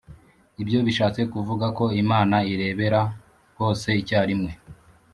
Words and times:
Ibyo 0.61 0.79
bishatse 0.87 1.21
kuvuga 1.33 1.65
ko 1.77 1.85
imana 2.01 2.37
irebera 2.53 3.01
hose 3.59 3.87
icyarimwe 4.01 4.51